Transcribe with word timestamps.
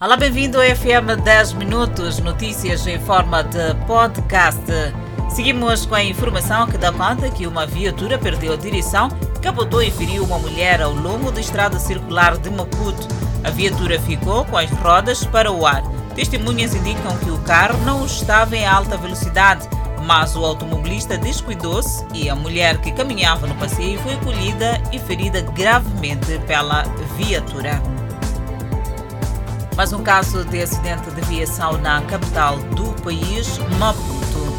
Olá, 0.00 0.16
bem-vindo 0.16 0.58
ao 0.58 0.64
FM 0.64 1.24
10 1.24 1.54
Minutos, 1.54 2.20
notícias 2.20 2.86
em 2.86 3.00
forma 3.00 3.42
de 3.42 3.74
podcast. 3.84 4.62
Seguimos 5.28 5.86
com 5.86 5.96
a 5.96 6.04
informação 6.04 6.68
que 6.68 6.78
dá 6.78 6.92
conta 6.92 7.28
que 7.28 7.48
uma 7.48 7.66
viatura 7.66 8.16
perdeu 8.16 8.52
a 8.52 8.56
direção, 8.56 9.08
capotou 9.42 9.82
e 9.82 9.90
feriu 9.90 10.22
uma 10.22 10.38
mulher 10.38 10.80
ao 10.80 10.92
longo 10.94 11.32
da 11.32 11.40
estrada 11.40 11.80
circular 11.80 12.38
de 12.38 12.48
Maputo. 12.48 13.08
A 13.42 13.50
viatura 13.50 14.00
ficou 14.00 14.44
com 14.44 14.56
as 14.56 14.70
rodas 14.70 15.24
para 15.24 15.50
o 15.50 15.66
ar. 15.66 15.82
Testemunhas 16.14 16.76
indicam 16.76 17.18
que 17.18 17.32
o 17.32 17.38
carro 17.38 17.84
não 17.84 18.06
estava 18.06 18.56
em 18.56 18.64
alta 18.64 18.96
velocidade, 18.96 19.68
mas 20.06 20.36
o 20.36 20.44
automobilista 20.44 21.18
descuidou-se 21.18 22.06
e 22.14 22.30
a 22.30 22.36
mulher 22.36 22.78
que 22.78 22.92
caminhava 22.92 23.48
no 23.48 23.54
passeio 23.56 23.98
foi 23.98 24.14
colhida 24.18 24.80
e 24.92 24.98
ferida 25.00 25.40
gravemente 25.40 26.38
pela 26.46 26.84
viatura. 27.16 27.97
Mais 29.78 29.92
um 29.92 30.02
caso 30.02 30.44
de 30.44 30.60
acidente 30.60 31.08
de 31.08 31.20
viação 31.26 31.78
na 31.78 32.02
capital 32.02 32.56
do 32.74 33.00
país, 33.00 33.58
Maputo. 33.78 34.58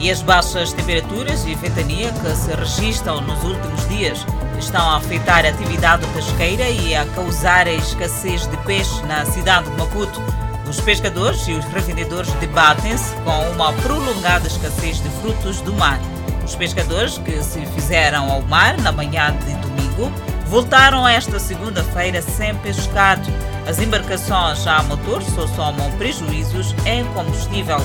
E 0.00 0.10
as 0.10 0.22
baixas 0.22 0.72
temperaturas 0.72 1.46
e 1.46 1.54
ventania 1.54 2.10
que 2.10 2.34
se 2.34 2.52
registram 2.52 3.20
nos 3.20 3.40
últimos 3.44 3.88
dias 3.88 4.26
estão 4.58 4.90
a 4.90 4.96
afetar 4.96 5.46
a 5.46 5.50
atividade 5.50 6.04
pesqueira 6.08 6.68
e 6.68 6.96
a 6.96 7.06
causar 7.14 7.68
a 7.68 7.72
escassez 7.74 8.44
de 8.48 8.56
peixe 8.64 9.00
na 9.06 9.24
cidade 9.24 9.70
de 9.70 9.76
Maputo. 9.76 10.20
Os 10.68 10.80
pescadores 10.80 11.46
e 11.46 11.52
os 11.52 11.64
revendedores 11.66 12.32
debatem-se 12.40 13.14
com 13.22 13.50
uma 13.52 13.72
prolongada 13.74 14.48
escassez 14.48 15.00
de 15.00 15.10
frutos 15.20 15.60
do 15.60 15.72
mar. 15.74 16.00
Os 16.44 16.56
pescadores 16.56 17.18
que 17.18 17.40
se 17.40 17.64
fizeram 17.66 18.28
ao 18.32 18.42
mar 18.42 18.76
na 18.78 18.90
manhã 18.90 19.32
de 19.46 19.54
domingo 19.58 20.10
voltaram 20.48 21.06
esta 21.06 21.38
segunda-feira 21.38 22.20
sem 22.20 22.52
pescado 22.56 23.30
as 23.66 23.78
embarcações 23.78 24.66
a 24.66 24.82
motor 24.82 25.22
só 25.22 25.46
somam 25.48 25.90
prejuízos 25.92 26.74
em 26.84 27.04
combustível. 27.14 27.78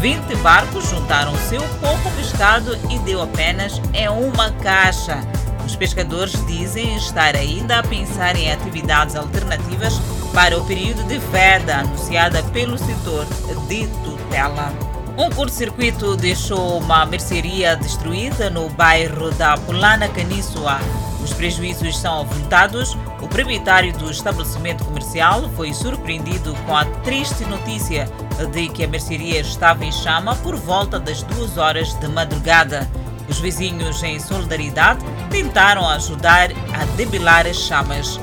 20 0.00 0.34
barcos 0.36 0.88
juntaram 0.88 1.36
seu 1.48 1.60
pouco 1.80 2.10
pescado 2.16 2.76
e 2.90 2.98
deu 3.00 3.20
apenas 3.20 3.80
em 3.92 4.08
uma 4.08 4.50
caixa. 4.52 5.20
Os 5.64 5.76
pescadores 5.76 6.34
dizem 6.46 6.96
estar 6.96 7.36
ainda 7.36 7.78
a 7.78 7.82
pensar 7.82 8.34
em 8.34 8.50
atividades 8.50 9.14
alternativas 9.14 10.00
para 10.32 10.58
o 10.58 10.64
período 10.64 11.04
de 11.04 11.18
veda 11.18 11.78
anunciada 11.78 12.42
pelo 12.44 12.78
setor 12.78 13.26
de 13.68 13.86
tutela. 14.02 14.72
Um 15.18 15.28
curto-circuito 15.28 16.16
deixou 16.16 16.78
uma 16.78 17.04
mercearia 17.04 17.76
destruída 17.76 18.48
no 18.48 18.70
bairro 18.70 19.30
da 19.32 19.56
Pulana 19.58 20.08
Caníçoa. 20.08 20.80
Os 21.22 21.32
prejuízos 21.32 21.98
são 21.98 22.20
avultados. 22.20 22.96
O 23.20 23.28
proprietário 23.28 23.92
do 23.92 24.10
estabelecimento 24.10 24.84
comercial 24.84 25.48
foi 25.56 25.72
surpreendido 25.72 26.54
com 26.66 26.76
a 26.76 26.84
triste 26.84 27.44
notícia 27.44 28.08
de 28.52 28.68
que 28.68 28.84
a 28.84 28.88
mercearia 28.88 29.40
estava 29.40 29.84
em 29.84 29.92
chama 29.92 30.34
por 30.36 30.56
volta 30.56 30.98
das 30.98 31.22
duas 31.22 31.56
horas 31.56 31.92
de 31.94 32.08
madrugada. 32.08 32.88
Os 33.28 33.38
vizinhos, 33.38 34.02
em 34.02 34.18
solidariedade, 34.18 35.04
tentaram 35.30 35.88
ajudar 35.88 36.50
a 36.74 36.84
debelar 36.96 37.46
as 37.46 37.56
chamas, 37.56 38.18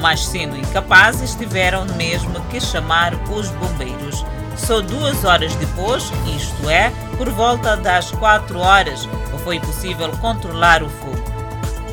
mas 0.00 0.24
sendo 0.24 0.56
incapazes, 0.56 1.34
tiveram 1.34 1.84
mesmo 1.96 2.40
que 2.48 2.60
chamar 2.60 3.14
os 3.30 3.48
bombeiros. 3.50 4.24
Só 4.56 4.80
duas 4.80 5.24
horas 5.24 5.54
depois, 5.56 6.12
isto 6.36 6.70
é, 6.70 6.92
por 7.16 7.28
volta 7.30 7.76
das 7.76 8.12
quatro 8.12 8.60
horas, 8.60 9.08
foi 9.42 9.58
possível 9.58 10.10
controlar 10.18 10.82
o 10.82 10.88
fogo. 10.88 11.11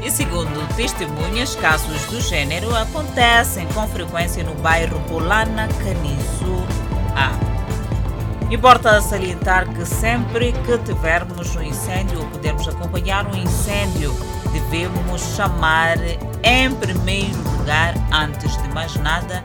E 0.09 0.11
segundo 0.11 0.67
testemunhas, 0.75 1.53
casos 1.53 2.03
do 2.05 2.19
gênero 2.19 2.75
acontecem 2.75 3.67
com 3.67 3.88
frequência 3.88 4.43
no 4.43 4.55
bairro 4.55 4.99
Polana 5.02 5.67
Caniço 5.67 6.65
A. 7.15 7.29
Importa 8.52 8.99
salientar 9.02 9.71
que 9.71 9.85
sempre 9.85 10.52
que 10.52 10.80
tivermos 10.80 11.55
um 11.55 11.61
incêndio 11.61 12.21
ou 12.21 12.25
pudermos 12.25 12.67
acompanhar 12.67 13.27
um 13.27 13.37
incêndio, 13.37 14.11
devemos 14.52 15.21
chamar 15.36 15.99
em 16.41 16.71
primeiro 16.73 17.37
lugar, 17.58 17.93
antes 18.11 18.59
de 18.64 18.67
mais 18.70 18.95
nada, 18.95 19.43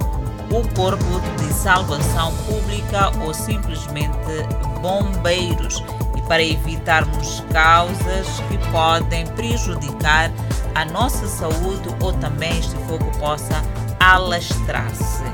o 0.50 0.66
Corpo 0.75 1.20
de 1.36 1.52
Salvação 1.52 2.34
Pública 2.46 3.12
ou 3.22 3.34
simplesmente 3.34 4.16
bombeiros 4.81 5.82
para 6.26 6.42
evitarmos 6.42 7.44
causas 7.52 8.40
que 8.48 8.58
podem 8.70 9.26
prejudicar 9.28 10.30
a 10.74 10.84
nossa 10.84 11.26
saúde 11.26 11.88
ou 12.00 12.12
também 12.14 12.58
este 12.58 12.74
fogo 12.86 13.10
possa 13.18 13.62
alastrar-se. 14.00 15.24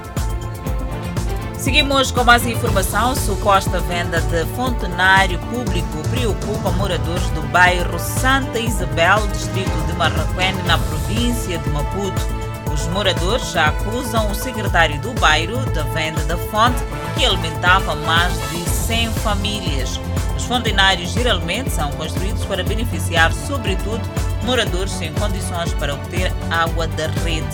Seguimos 1.61 2.11
com 2.11 2.25
mais 2.25 2.47
informação. 2.47 3.15
Suposta 3.15 3.81
venda 3.81 4.19
de 4.21 4.47
fontenário 4.57 5.39
público 5.41 6.09
preocupa 6.09 6.71
moradores 6.71 7.29
do 7.31 7.43
bairro 7.49 7.99
Santa 7.99 8.59
Isabel, 8.59 9.27
distrito 9.29 9.87
de 9.87 9.93
Marraquene, 9.93 10.63
na 10.63 10.79
província 10.79 11.59
de 11.59 11.69
Maputo. 11.69 12.41
Os 12.73 12.87
moradores 12.89 13.53
já 13.53 13.67
acusam 13.67 14.31
o 14.31 14.35
secretário 14.35 14.99
do 15.01 15.13
bairro 15.21 15.59
da 15.73 15.83
venda 15.83 16.23
da 16.25 16.39
fonte, 16.39 16.83
que 17.15 17.27
alimentava 17.27 17.95
mais 17.95 18.33
de 18.49 18.70
100 18.91 19.11
famílias. 19.23 20.01
Os 20.37 20.43
fontenários 20.47 21.13
geralmente 21.13 21.71
são 21.71 21.93
construídos 21.93 22.45
para 22.45 22.65
beneficiar, 22.65 23.33
sobretudo, 23.33 24.01
moradores 24.43 24.91
sem 24.91 25.13
condições 25.13 25.73
para 25.75 25.95
obter 25.95 26.33
água 26.51 26.89
da 26.89 27.07
rede. 27.07 27.47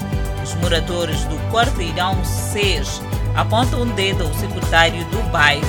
Os 0.43 0.55
moradores 0.55 1.23
do 1.25 1.37
quarteirão 1.53 2.17
6 2.25 3.03
apontam 3.35 3.83
um 3.83 3.87
dedo 3.89 4.25
ao 4.25 4.33
secretário 4.33 5.05
do 5.11 5.31
bairro. 5.31 5.67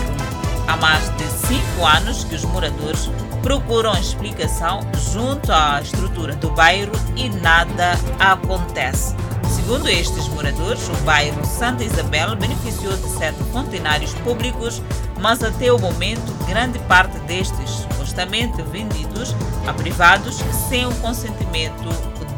Há 0.70 0.78
mais 0.78 1.10
de 1.18 1.26
cinco 1.26 1.86
anos 1.86 2.24
que 2.24 2.36
os 2.36 2.46
moradores 2.46 3.10
procuram 3.44 3.92
explicação 4.00 4.80
junto 5.12 5.52
à 5.52 5.82
estrutura 5.82 6.34
do 6.38 6.50
bairro 6.52 6.94
e 7.18 7.28
nada 7.28 8.00
acontece. 8.20 9.27
Segundo 9.68 9.90
estes 9.90 10.30
moradores, 10.30 10.88
o 10.88 10.96
bairro 11.04 11.46
Santa 11.46 11.84
Isabel 11.84 12.38
beneficiou 12.38 12.96
de 12.96 13.10
sete 13.10 13.44
fontenários 13.52 14.14
públicos, 14.14 14.82
mas 15.20 15.44
até 15.44 15.70
o 15.74 15.78
momento 15.78 16.34
grande 16.48 16.80
parte 16.80 17.20
destes 17.28 17.70
supostamente 17.70 18.62
vendidos 18.62 19.36
a 19.68 19.74
privados 19.74 20.38
sem 20.70 20.86
o 20.86 20.96
consentimento 20.96 21.90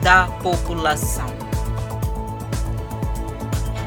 da 0.01 0.25
população. 0.41 1.27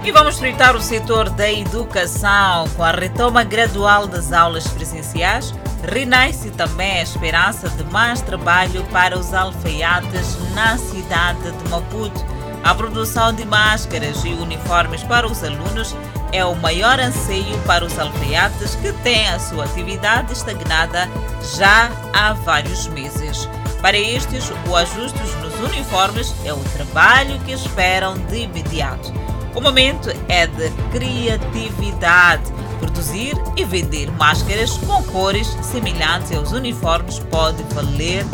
E 0.04 0.12
vamos 0.12 0.38
fritar 0.38 0.76
o 0.76 0.80
setor 0.80 1.28
da 1.28 1.50
educação 1.50 2.68
com 2.76 2.84
a 2.84 2.92
retoma 2.92 3.42
gradual 3.42 4.06
das 4.06 4.32
aulas 4.32 4.68
presenciais. 4.68 5.52
Renasce 5.82 6.52
também 6.52 7.00
a 7.00 7.02
esperança 7.02 7.68
de 7.70 7.82
mais 7.90 8.20
trabalho 8.20 8.84
para 8.92 9.18
os 9.18 9.34
alfaiates 9.34 10.38
na 10.54 10.78
cidade 10.78 11.50
de 11.50 11.68
Maputo. 11.68 12.41
A 12.64 12.74
produção 12.74 13.32
de 13.32 13.44
máscaras 13.44 14.24
e 14.24 14.28
uniformes 14.28 15.02
para 15.02 15.26
os 15.26 15.42
alunos 15.42 15.96
é 16.32 16.44
o 16.44 16.54
maior 16.54 16.98
anseio 17.00 17.58
para 17.66 17.84
os 17.84 17.98
alfaiates 17.98 18.76
que 18.76 18.92
têm 19.02 19.28
a 19.28 19.38
sua 19.38 19.64
atividade 19.64 20.32
estagnada 20.32 21.08
já 21.56 21.90
há 22.12 22.32
vários 22.32 22.86
meses. 22.88 23.48
Para 23.80 23.98
estes, 23.98 24.52
o 24.68 24.76
ajuste 24.76 25.18
nos 25.42 25.54
uniformes 25.58 26.32
é 26.44 26.52
o 26.52 26.58
trabalho 26.76 27.38
que 27.40 27.50
esperam 27.50 28.14
de 28.28 28.42
imediato. 28.42 29.12
O 29.56 29.60
momento 29.60 30.08
é 30.28 30.46
de 30.46 30.70
criatividade. 30.92 32.44
Produzir 32.78 33.34
e 33.56 33.64
vender 33.64 34.10
máscaras 34.12 34.78
com 34.78 35.02
cores 35.04 35.48
semelhantes 35.62 36.32
aos 36.32 36.52
uniformes 36.52 37.18
pode 37.18 37.62
valer 37.74 38.24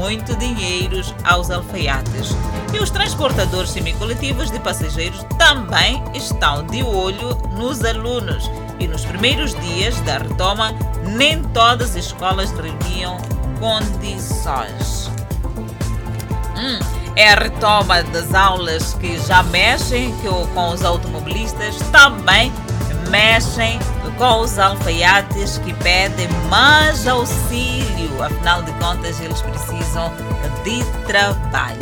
muito 0.00 0.34
dinheiro 0.36 0.98
aos 1.24 1.50
alfaiates. 1.50 2.30
E 2.72 2.78
os 2.78 2.88
transportadores 2.88 3.70
semicoletivos 3.70 4.50
de 4.50 4.58
passageiros 4.58 5.24
também 5.38 6.02
estão 6.14 6.66
de 6.66 6.82
olho 6.82 7.36
nos 7.54 7.84
alunos. 7.84 8.50
E 8.78 8.88
nos 8.88 9.04
primeiros 9.04 9.54
dias 9.60 10.00
da 10.00 10.16
retoma, 10.16 10.72
nem 11.04 11.42
todas 11.44 11.90
as 11.90 12.06
escolas 12.06 12.50
reuniam 12.52 13.18
condições. 13.58 15.10
Hum, 16.56 16.78
é 17.14 17.32
a 17.32 17.34
retoma 17.34 18.02
das 18.04 18.32
aulas 18.32 18.94
que 18.94 19.18
já 19.18 19.42
mexem 19.42 20.14
com 20.54 20.70
os 20.70 20.82
automobilistas, 20.82 21.76
também 21.92 22.50
mexem 23.10 23.78
com 24.16 24.40
os 24.40 24.58
alfaiates 24.58 25.58
que 25.58 25.74
pedem 25.74 26.28
mais 26.48 27.06
auxílio, 27.06 28.22
afinal 28.22 28.62
de 28.62 28.72
contas, 28.72 29.20
eles 29.20 29.40
precisam 29.42 30.12
de 30.64 30.82
trabalho. 31.06 31.78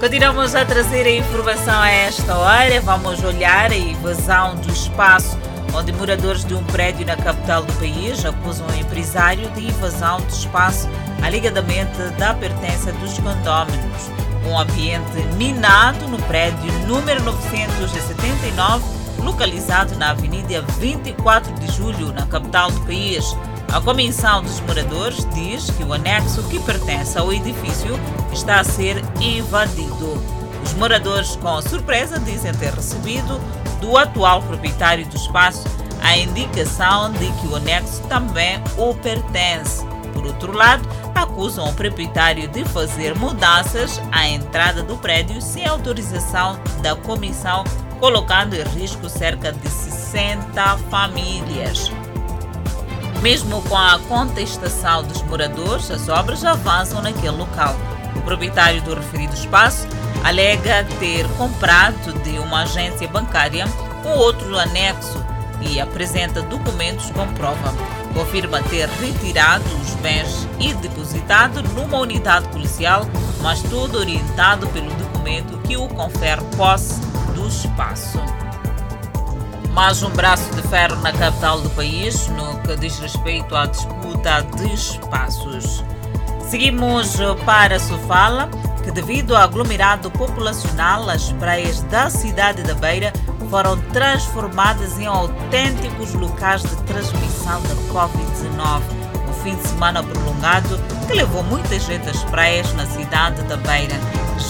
Continuamos 0.00 0.54
a 0.54 0.64
trazer 0.64 1.06
a 1.06 1.10
informação 1.10 1.80
a 1.80 1.90
esta 1.90 2.36
hora. 2.36 2.80
Vamos 2.80 3.22
olhar 3.24 3.72
a 3.72 3.76
invasão 3.76 4.54
do 4.56 4.72
espaço 4.72 5.36
onde 5.74 5.92
moradores 5.92 6.44
de 6.44 6.54
um 6.54 6.64
prédio 6.64 7.06
na 7.06 7.16
capital 7.16 7.62
do 7.62 7.72
país 7.74 8.24
acusam 8.24 8.66
o 8.66 8.74
empresário 8.74 9.48
de 9.50 9.66
invasão 9.66 10.20
de 10.20 10.32
espaço 10.32 10.88
alegadamente 11.22 11.98
da 12.18 12.34
pertença 12.34 12.92
dos 12.92 13.14
condôminos. 13.18 14.10
um 14.46 14.58
ambiente 14.58 15.20
minado 15.36 16.08
no 16.08 16.18
prédio 16.22 16.72
número 16.86 17.22
979, 17.22 18.97
localizado 19.28 19.94
na 19.96 20.10
Avenida 20.10 20.62
24 20.78 21.52
de 21.54 21.70
Julho, 21.72 22.12
na 22.14 22.26
capital 22.26 22.70
do 22.70 22.80
país. 22.80 23.36
A 23.70 23.78
Comissão 23.78 24.42
dos 24.42 24.58
Moradores 24.60 25.28
diz 25.34 25.70
que 25.70 25.84
o 25.84 25.92
anexo 25.92 26.42
que 26.44 26.58
pertence 26.60 27.18
ao 27.18 27.30
edifício 27.30 28.00
está 28.32 28.60
a 28.60 28.64
ser 28.64 29.04
invadido. 29.20 30.14
Os 30.64 30.72
moradores, 30.72 31.36
com 31.36 31.60
surpresa, 31.60 32.18
dizem 32.18 32.52
ter 32.54 32.72
recebido 32.72 33.38
do 33.82 33.98
atual 33.98 34.42
proprietário 34.42 35.06
do 35.06 35.16
espaço 35.16 35.64
a 36.02 36.16
indicação 36.16 37.12
de 37.12 37.30
que 37.32 37.48
o 37.48 37.56
anexo 37.56 38.02
também 38.04 38.58
o 38.78 38.94
pertence. 38.94 39.84
Por 40.14 40.24
outro 40.24 40.56
lado, 40.56 40.88
acusam 41.14 41.68
o 41.68 41.74
proprietário 41.74 42.48
de 42.48 42.64
fazer 42.64 43.14
mudanças 43.14 44.00
à 44.10 44.26
entrada 44.26 44.82
do 44.82 44.96
prédio 44.96 45.42
sem 45.42 45.66
autorização 45.66 46.58
da 46.82 46.96
comissão, 46.96 47.62
colocando 47.98 48.54
em 48.54 48.62
risco 48.62 49.08
cerca 49.08 49.52
de 49.52 49.68
60 49.68 50.78
famílias. 50.90 51.90
Mesmo 53.20 53.60
com 53.62 53.76
a 53.76 53.98
contestação 54.08 55.02
dos 55.02 55.22
moradores, 55.22 55.90
as 55.90 56.08
obras 56.08 56.44
avançam 56.44 57.02
naquele 57.02 57.36
local. 57.36 57.74
O 58.14 58.20
proprietário 58.22 58.80
do 58.82 58.94
referido 58.94 59.34
espaço 59.34 59.86
alega 60.24 60.84
ter 60.98 61.26
comprado 61.36 62.12
de 62.22 62.38
uma 62.38 62.62
agência 62.62 63.08
bancária 63.08 63.66
um 64.04 64.18
outro 64.18 64.58
anexo 64.58 65.24
e 65.60 65.80
apresenta 65.80 66.40
documentos 66.42 67.10
com 67.10 67.26
prova. 67.34 67.74
Confirma 68.14 68.62
ter 68.62 68.88
retirado 68.88 69.64
os 69.82 69.94
bens 69.96 70.48
e 70.58 70.72
depositado 70.74 71.62
numa 71.74 71.98
unidade 71.98 72.48
policial, 72.48 73.04
mas 73.42 73.60
tudo 73.62 73.98
orientado 73.98 74.66
pelo 74.68 74.90
documento 74.94 75.58
que 75.58 75.76
o 75.76 75.88
confere 75.88 76.42
posse 76.56 77.07
espaço. 77.48 78.20
Mais 79.72 80.02
um 80.02 80.10
braço 80.10 80.54
de 80.54 80.62
ferro 80.68 80.96
na 80.96 81.12
capital 81.12 81.60
do 81.60 81.70
país 81.70 82.28
no 82.28 82.58
que 82.60 82.76
diz 82.76 82.98
respeito 82.98 83.54
à 83.56 83.66
disputa 83.66 84.42
de 84.56 84.74
espaços. 84.74 85.84
Seguimos 86.48 87.16
para 87.44 87.78
Sofala, 87.78 88.48
que 88.82 88.90
devido 88.90 89.36
ao 89.36 89.42
aglomerado 89.42 90.10
populacional, 90.10 91.08
as 91.08 91.32
praias 91.32 91.80
da 91.84 92.10
cidade 92.10 92.62
da 92.62 92.74
Beira 92.74 93.12
foram 93.48 93.78
transformadas 93.92 94.98
em 94.98 95.06
autênticos 95.06 96.12
locais 96.14 96.62
de 96.62 96.76
transmissão 96.82 97.60
da 97.62 97.74
Covid-19. 97.92 98.82
Um 99.28 99.32
fim 99.42 99.56
de 99.56 99.68
semana 99.68 100.02
prolongado 100.02 100.78
que 101.06 101.14
levou 101.14 101.42
muita 101.44 101.78
gente 101.78 102.08
às 102.08 102.22
praias 102.24 102.72
na 102.74 102.86
cidade 102.86 103.42
da 103.42 103.56
Beira. 103.56 103.94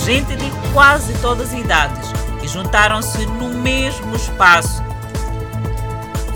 Gente 0.05 0.37
de 0.37 0.51
quase 0.73 1.13
todas 1.21 1.53
as 1.53 1.59
idades 1.59 2.28
juntaram-se 2.51 3.27
no 3.27 3.49
mesmo 3.49 4.15
espaço. 4.15 4.83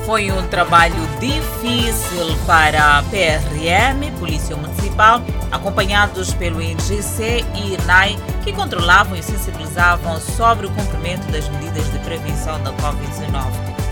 Foi 0.05 0.31
um 0.33 0.47
trabalho 0.49 0.97
difícil 1.21 2.37
para 2.47 2.99
a 2.99 3.03
PRM, 3.05 4.11
Polícia 4.19 4.57
Municipal, 4.57 5.23
acompanhados 5.51 6.35
pelo 6.35 6.61
INGC 6.61 7.45
e 7.55 7.75
INAI, 7.75 8.19
que 8.43 8.53
controlavam 8.53 9.17
e 9.17 9.23
sensibilizavam 9.23 10.21
sobre 10.21 10.67
o 10.67 10.71
cumprimento 10.71 11.31
das 11.31 11.49
medidas 11.49 11.91
de 11.93 11.99
prevenção 12.01 12.61
da 12.63 12.73
Covid-19. 12.73 13.83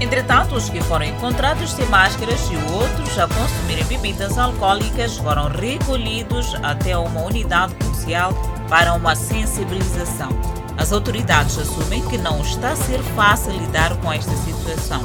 Entretanto, 0.00 0.54
os 0.56 0.68
que 0.68 0.82
foram 0.82 1.04
encontrados 1.04 1.72
sem 1.72 1.86
máscaras 1.86 2.40
e 2.50 2.72
outros 2.72 3.18
a 3.18 3.28
consumirem 3.28 3.84
bebidas 3.84 4.36
alcoólicas 4.36 5.16
foram 5.18 5.48
recolhidos 5.48 6.54
até 6.62 6.96
uma 6.96 7.22
unidade 7.22 7.74
policial 7.74 8.32
para 8.68 8.92
uma 8.94 9.14
sensibilização. 9.14 10.63
As 10.76 10.92
autoridades 10.92 11.58
assumem 11.58 12.02
que 12.08 12.18
não 12.18 12.40
está 12.42 12.72
a 12.72 12.76
ser 12.76 13.00
fácil 13.14 13.52
lidar 13.52 13.96
com 13.98 14.12
esta 14.12 14.34
situação. 14.36 15.02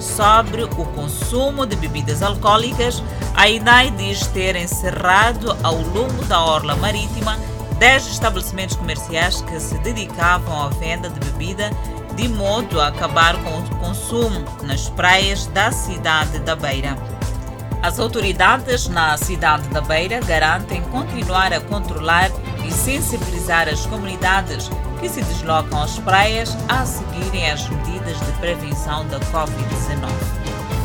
Sobre 0.00 0.62
o 0.62 0.68
consumo 0.68 1.66
de 1.66 1.74
bebidas 1.74 2.22
alcoólicas, 2.22 3.02
a 3.34 3.48
INAI 3.48 3.90
diz 3.90 4.26
ter 4.28 4.54
encerrado 4.54 5.56
ao 5.62 5.76
longo 5.76 6.24
da 6.26 6.40
orla 6.40 6.76
marítima 6.76 7.36
10 7.78 8.08
estabelecimentos 8.08 8.76
comerciais 8.76 9.40
que 9.42 9.58
se 9.60 9.78
dedicavam 9.78 10.62
à 10.62 10.68
venda 10.68 11.08
de 11.08 11.20
bebida, 11.20 11.70
de 12.16 12.28
modo 12.28 12.80
a 12.80 12.88
acabar 12.88 13.36
com 13.42 13.58
o 13.58 13.76
consumo 13.76 14.44
nas 14.62 14.88
praias 14.88 15.46
da 15.46 15.70
cidade 15.70 16.40
da 16.40 16.56
Beira. 16.56 16.96
As 17.80 18.00
autoridades 18.00 18.88
na 18.88 19.16
cidade 19.16 19.68
da 19.68 19.80
Beira 19.80 20.18
garantem 20.20 20.82
continuar 20.82 21.52
a 21.52 21.60
controlar 21.60 22.30
e 22.68 22.72
sensibilizar 22.72 23.68
as 23.68 23.86
comunidades 23.86 24.70
que 25.00 25.08
se 25.08 25.22
deslocam 25.22 25.82
às 25.82 25.98
praias 25.98 26.56
a 26.68 26.84
seguirem 26.84 27.50
as 27.50 27.68
medidas 27.68 28.18
de 28.20 28.32
prevenção 28.40 29.06
da 29.08 29.18
Covid-19. 29.20 30.10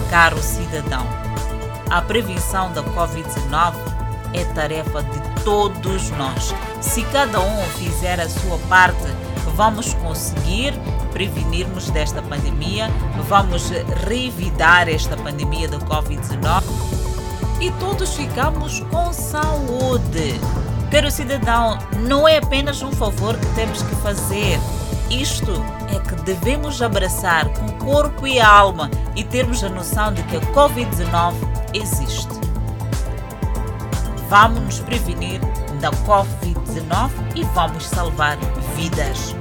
Caro 0.09 0.41
cidadão, 0.41 1.05
a 1.89 2.01
prevenção 2.01 2.71
da 2.71 2.81
Covid-19 2.83 3.73
é 4.33 4.45
tarefa 4.53 5.03
de 5.03 5.43
todos 5.43 6.09
nós. 6.11 6.53
Se 6.81 7.03
cada 7.05 7.39
um 7.39 7.61
fizer 7.77 8.19
a 8.19 8.29
sua 8.29 8.57
parte, 8.69 9.03
vamos 9.55 9.93
conseguir 9.95 10.73
prevenirmos 11.11 11.89
desta 11.89 12.21
pandemia, 12.21 12.89
vamos 13.27 13.69
revidar 14.07 14.87
esta 14.87 15.17
pandemia 15.17 15.67
da 15.67 15.77
Covid-19 15.79 16.63
e 17.59 17.71
todos 17.71 18.15
ficamos 18.15 18.79
com 18.91 19.13
saúde. 19.13 20.39
Ter 20.93 21.05
o 21.05 21.09
cidadão 21.09 21.79
não 22.07 22.27
é 22.27 22.37
apenas 22.37 22.83
um 22.83 22.91
favor 22.91 23.35
que 23.35 23.55
temos 23.55 23.81
que 23.81 23.95
fazer. 23.95 24.59
Isto 25.09 25.51
é 25.89 25.99
que 25.99 26.13
devemos 26.21 26.83
abraçar 26.83 27.49
com 27.49 27.67
corpo 27.83 28.27
e 28.27 28.39
alma 28.39 28.91
e 29.15 29.23
termos 29.23 29.63
a 29.63 29.69
noção 29.69 30.13
de 30.13 30.21
que 30.21 30.37
a 30.37 30.41
Covid-19 30.41 31.33
existe. 31.73 32.29
Vamos 34.29 34.59
nos 34.59 34.79
prevenir 34.81 35.41
da 35.81 35.89
Covid-19 35.89 37.09
e 37.37 37.43
vamos 37.43 37.87
salvar 37.87 38.37
vidas. 38.75 39.35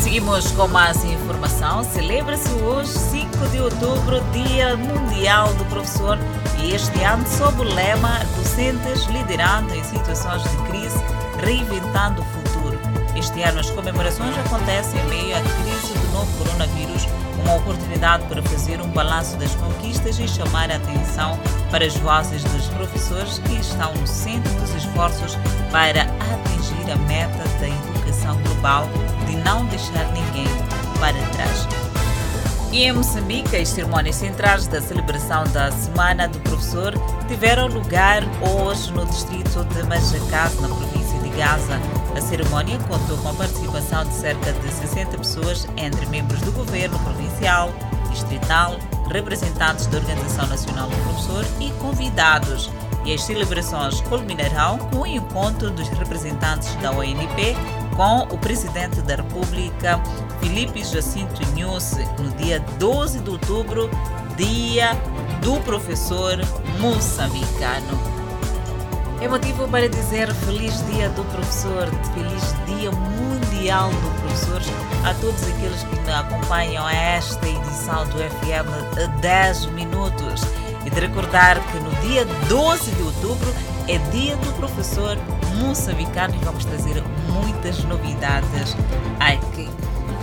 Seguimos 0.00 0.52
com 0.52 0.68
mais 0.68 1.04
informação. 1.04 1.82
Celebra-se 1.82 2.52
hoje, 2.62 2.90
5 2.90 3.48
de 3.48 3.58
outubro, 3.58 4.22
Dia 4.32 4.76
Mundial 4.76 5.52
do 5.54 5.64
Professor, 5.64 6.16
e 6.62 6.70
este 6.70 7.02
ano 7.02 7.26
sob 7.26 7.62
o 7.62 7.64
lema 7.64 8.20
Docentes 8.56 9.04
liderando 9.08 9.74
em 9.74 9.84
situações 9.84 10.42
de 10.42 10.56
crise, 10.68 10.96
reinventando 11.44 12.22
o 12.22 12.24
futuro. 12.24 12.80
Este 13.14 13.42
ano 13.42 13.60
as 13.60 13.68
comemorações 13.68 14.34
acontecem 14.38 14.98
em 14.98 15.08
meio 15.08 15.36
à 15.36 15.40
crise 15.42 15.92
do 15.92 16.12
novo 16.14 16.38
coronavírus, 16.38 17.06
uma 17.38 17.56
oportunidade 17.56 18.24
para 18.24 18.42
fazer 18.44 18.80
um 18.80 18.88
balanço 18.88 19.36
das 19.36 19.54
conquistas 19.56 20.18
e 20.18 20.26
chamar 20.26 20.70
a 20.70 20.76
atenção 20.76 21.38
para 21.70 21.84
as 21.84 21.94
vozes 21.98 22.42
dos 22.44 22.66
professores 22.68 23.38
que 23.40 23.60
estão 23.60 23.92
no 23.92 24.06
centro 24.06 24.50
dos 24.54 24.74
esforços 24.74 25.36
para 25.70 26.04
atingir 26.04 26.90
a 26.90 26.96
meta 26.96 27.44
da 27.60 27.68
educação 27.68 28.40
global 28.42 28.88
de 29.26 29.36
não 29.36 29.66
deixar 29.66 30.06
ninguém 30.14 30.48
para 30.98 31.12
trás. 31.34 31.85
E 32.76 32.84
em 32.84 32.92
Moçambique, 32.92 33.56
as 33.56 33.70
cerimônias 33.70 34.16
centrais 34.16 34.66
da 34.66 34.82
celebração 34.82 35.44
da 35.44 35.72
Semana 35.72 36.28
do 36.28 36.38
Professor 36.40 36.92
tiveram 37.26 37.68
lugar 37.68 38.22
hoje 38.42 38.92
no 38.92 39.06
distrito 39.06 39.64
de 39.64 39.82
Majacás, 39.84 40.60
na 40.60 40.68
província 40.68 41.18
de 41.20 41.30
Gaza. 41.30 41.80
A 42.14 42.20
cerimônia 42.20 42.78
contou 42.80 43.16
com 43.16 43.30
a 43.30 43.32
participação 43.32 44.04
de 44.04 44.12
cerca 44.12 44.52
de 44.52 44.70
60 44.70 45.16
pessoas, 45.16 45.66
entre 45.78 46.04
membros 46.04 46.38
do 46.42 46.52
governo 46.52 46.98
provincial, 46.98 47.72
distrital, 48.10 48.76
representantes 49.10 49.86
da 49.86 49.96
Organização 49.96 50.46
Nacional 50.46 50.90
do 50.90 50.96
Professor 50.96 51.46
e 51.58 51.70
convidados. 51.80 52.70
E 53.06 53.14
as 53.14 53.22
celebrações 53.22 54.02
culminarão 54.02 54.76
com 54.76 54.98
o 54.98 55.06
encontro 55.06 55.70
dos 55.70 55.88
representantes 55.88 56.74
da 56.74 56.90
ONP 56.90 57.56
com 57.96 58.34
o 58.34 58.36
presidente 58.36 59.00
da 59.00 59.16
República, 59.16 59.98
Felipe 60.40 60.84
Jacinto 60.84 61.40
Nhusse, 61.54 62.04
no 62.18 62.30
dia 62.32 62.60
12 62.78 63.20
de 63.20 63.30
outubro, 63.30 63.90
dia 64.36 64.94
do 65.40 65.60
professor 65.60 66.38
moçambicano. 66.80 68.16
É 69.20 69.28
motivo 69.28 69.66
para 69.68 69.88
dizer 69.88 70.32
feliz 70.34 70.84
dia 70.86 71.08
do 71.10 71.24
professor, 71.24 71.88
feliz 72.14 72.54
dia 72.66 72.90
mundial 72.90 73.88
do 73.90 74.20
professor 74.20 74.60
a 75.04 75.14
todos 75.14 75.42
aqueles 75.42 75.82
que 75.84 76.00
me 76.00 76.12
acompanham 76.12 76.86
a 76.86 76.92
esta 76.92 77.48
edição 77.48 78.04
do 78.08 78.18
FM 78.18 79.20
10 79.20 79.66
minutos. 79.66 80.42
E 80.84 80.90
de 80.90 81.00
recordar 81.00 81.60
que 81.72 81.78
no 81.80 81.90
dia 82.02 82.24
12 82.48 82.90
de 82.92 83.02
outubro 83.02 83.52
é 83.88 83.98
dia 84.10 84.36
do 84.36 84.52
professor 84.52 85.16
moçambicano 85.56 86.34
e 86.34 86.44
vamos 86.44 86.64
trazer 86.64 87.02
muitas 87.28 87.82
novidades 87.84 88.76
aqui. 89.18 89.68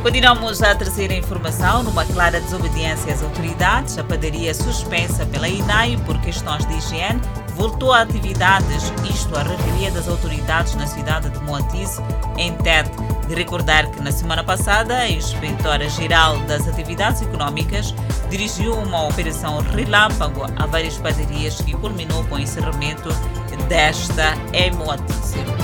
Continuamos 0.04 0.62
a 0.62 0.76
trazer 0.76 1.12
a 1.12 1.16
informação 1.16 1.82
numa 1.82 2.04
clara 2.04 2.42
desobediência 2.42 3.14
às 3.14 3.24
autoridades. 3.24 3.98
A 3.98 4.04
padaria 4.04 4.54
suspensa 4.54 5.26
pela 5.26 5.48
INAI 5.48 5.96
por 6.06 6.20
questões 6.20 6.66
de 6.68 6.74
higiene 6.74 7.22
voltou 7.56 7.94
a 7.94 8.02
atividades, 8.02 8.92
isto 9.10 9.34
a 9.34 9.44
revelia 9.44 9.92
das 9.92 10.10
autoridades 10.10 10.76
na 10.76 10.86
cidade 10.88 11.30
de 11.30 11.40
Moatize, 11.40 12.02
em 12.38 12.54
TED. 12.58 12.92
De 13.30 13.34
recordar 13.34 13.90
que 13.92 14.02
na 14.02 14.12
semana 14.12 14.44
passada 14.44 14.98
a 14.98 15.10
Inspetora-Geral 15.10 16.38
das 16.40 16.68
Atividades 16.68 17.22
Econômicas 17.22 17.96
dirigiu 18.30 18.74
uma 18.74 19.08
operação 19.08 19.62
relâmpago 19.62 20.44
a 20.58 20.66
várias 20.66 20.98
padarias 20.98 21.62
que 21.62 21.72
culminou 21.78 22.26
com 22.26 22.36
o 22.36 22.40
encerramento 22.40 23.08
desta 23.70 24.34
em 24.52 24.70
Moatize. 24.72 25.63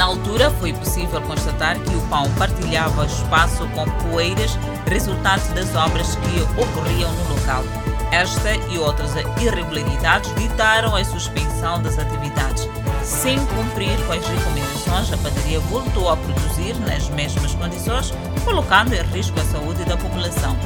Na 0.00 0.06
altura, 0.06 0.50
foi 0.52 0.72
possível 0.72 1.20
constatar 1.20 1.78
que 1.78 1.94
o 1.94 2.00
pão 2.08 2.24
partilhava 2.38 3.04
espaço 3.04 3.68
com 3.74 3.84
poeiras 4.08 4.58
resultantes 4.86 5.48
das 5.48 5.76
obras 5.76 6.16
que 6.16 6.40
ocorriam 6.58 7.12
no 7.12 7.34
local. 7.34 7.62
Esta 8.10 8.54
e 8.72 8.78
outras 8.78 9.14
irregularidades 9.38 10.34
ditaram 10.36 10.96
a 10.96 11.04
suspensão 11.04 11.82
das 11.82 11.98
atividades. 11.98 12.66
Sem 13.04 13.38
cumprir 13.44 13.94
com 14.06 14.14
as 14.14 14.26
recomendações, 14.26 15.12
a 15.12 15.18
padaria 15.18 15.60
voltou 15.60 16.08
a 16.08 16.16
produzir 16.16 16.74
nas 16.76 17.10
mesmas 17.10 17.54
condições, 17.54 18.14
colocando 18.42 18.94
em 18.94 19.02
risco 19.02 19.38
a 19.38 19.44
saúde 19.44 19.84
da 19.84 19.98
população. 19.98 20.56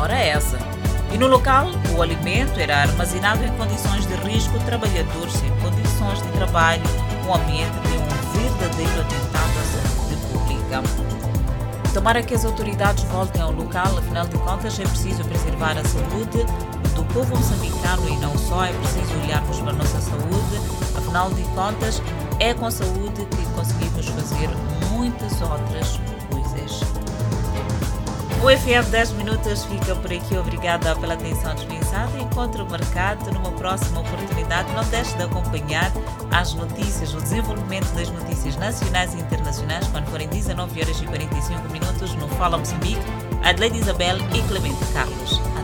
Ora 0.00 0.14
essa. 0.14 0.58
E 1.12 1.18
no 1.18 1.26
local, 1.26 1.68
o 1.94 2.00
alimento 2.00 2.58
era 2.58 2.78
armazenado 2.78 3.44
em 3.44 3.52
condições 3.58 4.06
de 4.06 4.14
risco, 4.26 4.58
trabalhadores 4.60 5.42
em 5.42 5.50
condições 5.60 6.22
de 6.22 6.28
trabalho, 6.28 6.82
um 7.26 7.34
ambiente 7.34 7.78
de 7.88 7.97
verdadeiro 8.78 9.00
atentado 9.00 9.58
saúde 9.72 10.16
pública. 10.32 10.82
Tomara 11.92 12.22
que 12.22 12.34
as 12.34 12.44
autoridades 12.44 13.02
voltem 13.04 13.42
ao 13.42 13.50
local, 13.52 13.98
afinal 13.98 14.26
de 14.26 14.38
contas 14.38 14.78
é 14.78 14.84
preciso 14.84 15.24
preservar 15.24 15.76
a 15.76 15.84
saúde 15.84 16.44
do 16.94 17.04
povo 17.12 17.36
moçambicano 17.36 18.08
e 18.08 18.16
não 18.18 18.36
só, 18.38 18.64
é 18.64 18.72
preciso 18.72 19.18
olharmos 19.24 19.58
para 19.60 19.70
a 19.70 19.74
nossa 19.74 20.00
saúde, 20.00 20.60
afinal 20.96 21.30
de 21.30 21.42
contas 21.54 22.00
é 22.38 22.54
com 22.54 22.70
saúde 22.70 23.26
que 23.26 23.46
conseguimos 23.54 24.06
fazer 24.08 24.48
muitas 24.92 25.40
outras 25.40 25.96
coisas. 25.96 26.17
O 28.40 28.48
FM 28.48 28.88
10 28.90 29.12
Minutos 29.14 29.64
fica 29.64 29.96
por 29.96 30.12
aqui. 30.12 30.36
Obrigada 30.36 30.94
pela 30.94 31.14
atenção 31.14 31.52
dispensada. 31.56 32.16
Encontro 32.18 32.64
marcado 32.70 33.32
numa 33.32 33.50
próxima 33.50 34.00
oportunidade. 34.00 34.72
Não 34.74 34.84
deixe 34.84 35.16
de 35.16 35.24
acompanhar 35.24 35.90
as 36.30 36.54
notícias, 36.54 37.12
o 37.14 37.20
desenvolvimento 37.20 37.92
das 37.94 38.08
notícias 38.10 38.56
nacionais 38.56 39.12
e 39.14 39.18
internacionais 39.18 39.88
quando 39.88 40.06
forem 40.06 40.28
19 40.28 40.80
horas 40.80 41.00
e 41.00 41.06
45 41.06 41.68
minutos 41.72 42.14
no 42.14 42.28
Fala 42.28 42.56
Moçambique. 42.56 43.02
Adelaide 43.42 43.78
Isabel 43.78 44.18
e 44.32 44.42
Clemente 44.46 44.84
Carlos. 44.92 45.57